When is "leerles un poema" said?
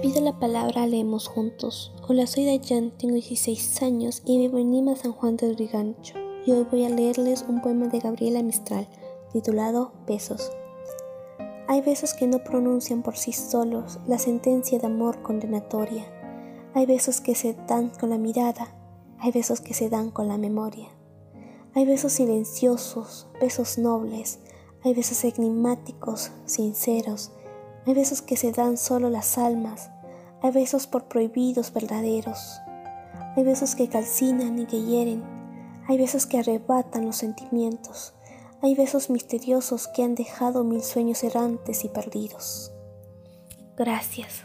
6.88-7.88